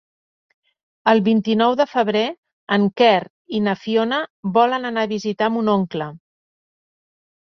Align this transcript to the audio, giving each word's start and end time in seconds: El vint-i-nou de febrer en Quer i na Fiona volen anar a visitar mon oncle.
El 1.11 1.19
vint-i-nou 1.27 1.75
de 1.81 1.85
febrer 1.91 2.23
en 2.77 2.87
Quer 3.01 3.21
i 3.59 3.61
na 3.69 3.75
Fiona 3.85 4.23
volen 4.57 4.91
anar 4.91 5.05
a 5.09 5.15
visitar 5.15 5.55
mon 5.59 5.71
oncle. 5.79 6.09